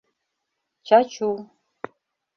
Чачу. 0.87 1.29